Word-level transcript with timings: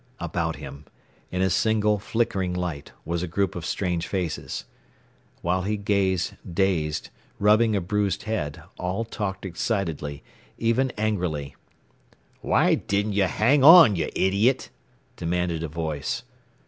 About 0.19 0.55
him, 0.55 0.85
in 1.29 1.43
a 1.43 1.49
single 1.51 1.99
flickering 1.99 2.55
light, 2.55 2.91
was 3.05 3.21
a 3.21 3.27
group 3.27 3.53
of 3.55 3.63
strange 3.67 4.07
faces. 4.07 4.65
While 5.43 5.61
he 5.61 5.77
gazed, 5.77 6.33
dazed, 6.51 7.11
rubbing 7.37 7.75
a 7.75 7.81
bruised 7.81 8.23
head, 8.23 8.63
all 8.79 9.05
talked 9.05 9.45
excitedly, 9.45 10.23
even 10.57 10.89
angrily. 10.97 11.55
"Why 12.41 12.73
didn't 12.73 13.13
you 13.13 13.25
hang 13.25 13.63
on, 13.63 13.95
you 13.95 14.09
idiot?" 14.15 14.71
demanded 15.17 15.61
a 15.61 15.67
voice. 15.67 16.23